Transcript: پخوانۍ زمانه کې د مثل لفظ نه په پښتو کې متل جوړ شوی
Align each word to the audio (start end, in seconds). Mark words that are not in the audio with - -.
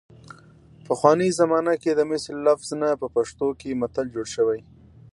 پخوانۍ 0.87 1.29
زمانه 1.39 1.73
کې 1.81 1.91
د 1.95 2.01
مثل 2.11 2.33
لفظ 2.47 2.69
نه 2.81 2.89
په 3.01 3.07
پښتو 3.15 3.47
کې 3.59 3.79
متل 3.81 4.05
جوړ 4.15 4.27
شوی 4.35 4.59